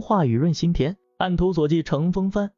[0.00, 2.52] 化雨润心田，按图索骥乘风帆，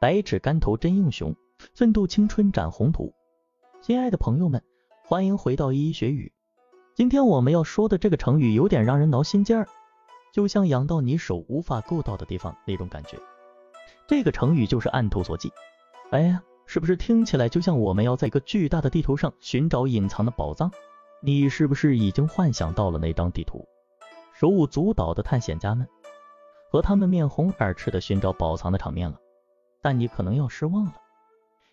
[0.00, 1.34] 百尺竿头真英雄，
[1.74, 3.12] 奋斗青春展宏图。
[3.82, 4.62] 亲爱的朋友们，
[5.04, 6.32] 欢迎回到一一学语。
[6.94, 9.68] 今天我们要说的这个成语有点让人挠心尖儿，
[10.32, 13.18] 就像痒到你手无法够到的地方那种感觉。
[14.06, 15.50] 这个成语就是按图索骥。
[16.10, 20.70] 哎呀，是不是听起来就像我们要在一个巨大的地图上寻找隐藏的宝藏？
[21.22, 23.66] 你是不是已经幻想到了那张地图？
[24.34, 25.86] 手舞足蹈的探险家们
[26.70, 29.18] 和他们面红耳赤的寻找宝藏的场面了，
[29.82, 30.94] 但你可能要失望了，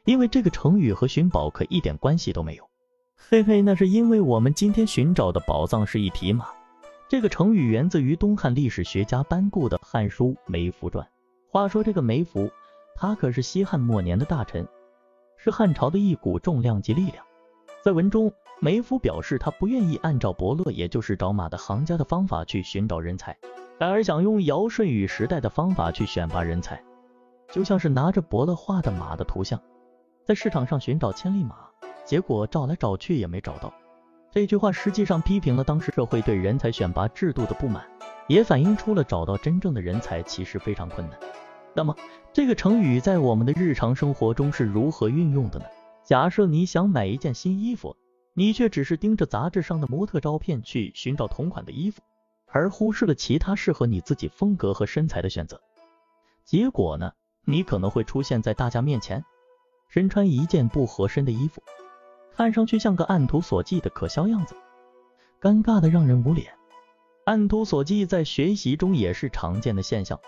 [0.06, 2.68] 因为这个成语和寻宝可一点关系都没有。
[3.16, 6.48] 嘿嘿，那是因为我们今天寻找的宝藏是一匹马。
[7.08, 11.06] 这个成语源自于东汉历史学家班固的《汉书·梅福传》。
[11.52, 12.50] 话说这个梅福，
[12.95, 14.68] 他可是西汉末年的大臣，
[15.38, 17.23] 是汉朝的一股重量级力量。
[17.84, 18.34] 在文中。
[18.59, 23.38] 梅夫表示，他不愿意按照伯乐，也就是找马的行家的方法去寻找人才，
[23.78, 26.83] 然而想用尧舜禹时代的方法去选拔人才，
[27.52, 29.61] 就像是拿着伯乐画的马的图像，
[30.25, 31.56] 在市场上寻找千里马，
[32.03, 33.73] 结果找来找去也没找到。
[34.31, 37.83] 这句话实际上批评了当时社会对人才选拔制度的不满，
[38.28, 41.20] 也反映出了找到真正的人才其实非常困难。
[41.73, 41.95] 那么，
[42.33, 45.66] 这个成语在我们的日常生活中是如何运用的呢？
[46.03, 47.95] 假设你想买一件新衣服。
[48.39, 52.03] 你却只是盯着杂志上的模特照片去寻找同款的衣服，
[52.48, 55.62] 而忽视了其他适合你自己风格和身材的选择。
[56.44, 57.12] 结果呢，
[57.45, 59.23] 你可能会出现在大家面前，
[59.89, 61.62] 身穿一件不合身的衣服，
[62.36, 64.56] 看上去像个按图索骥的可笑样子，
[65.42, 66.54] 尴尬的让人无脸。
[67.26, 70.20] 按图索骥在学习中也是常见的现象，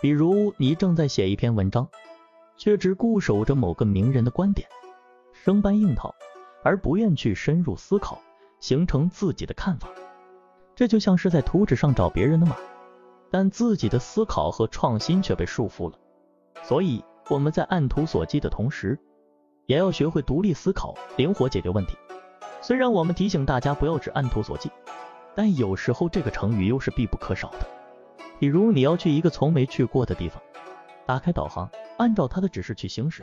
[0.00, 1.88] 比如你正在写一篇文章，
[2.56, 4.68] 却只固守着某个名人的观点，
[5.32, 6.14] 生搬硬套。
[6.66, 8.18] 而不愿去深入思考，
[8.58, 9.86] 形成自己的看法，
[10.74, 12.56] 这就像是在图纸上找别人的马，
[13.30, 15.98] 但自己的思考和创新却被束缚了。
[16.62, 18.98] 所以我们在按图索骥的同时，
[19.66, 21.96] 也要学会独立思考，灵活解决问题。
[22.60, 24.70] 虽然我们提醒大家不要只按图索骥，
[25.34, 27.66] 但有时候这个成语又是必不可少的。
[28.40, 30.42] 比如你要去一个从没去过的地方，
[31.06, 33.22] 打开导航，按照它的指示去行驶，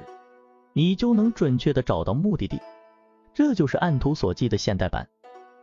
[0.74, 2.62] 你就能准确的找到目的地。
[3.34, 5.10] 这就是按图索骥的现代版，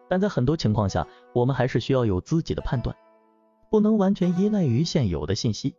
[0.09, 2.97] 但在很多情况下，我们还是需要有自己的判断，
[3.71, 5.75] 不能完全依赖于现有的信息，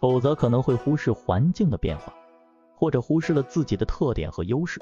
[0.00, 2.14] 否则可能会忽视环境的变化，
[2.74, 4.80] 或者忽视了自己的特点和优势。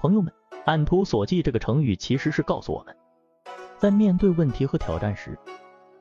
[0.00, 0.32] 朋友们，
[0.64, 2.96] 按图索骥这个成语其实是告诉我们，
[3.78, 5.36] 在面对问题和挑战时，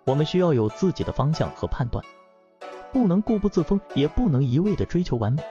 [0.05, 2.03] 我们需要有自己的方向和判断，
[2.93, 5.43] 不能固步自封，也不能一味的追求完美，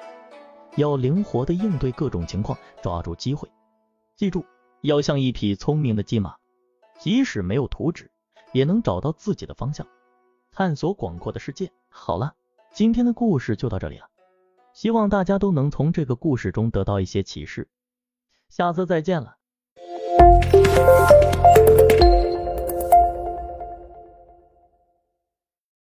[0.77, 3.49] 要灵活的应对各种情况，抓住机会。
[4.15, 4.45] 记住，
[4.81, 6.37] 要像一匹聪明的骏马，
[6.99, 8.11] 即使没有图纸，
[8.53, 9.87] 也能找到自己的方向，
[10.51, 11.73] 探索广阔的世界。
[11.89, 12.35] 好了，
[12.73, 14.09] 今天的故事就到这里了，
[14.73, 17.69] 希望大家都能从这个故事中得到一些启示。
[18.49, 19.37] 下次再见了。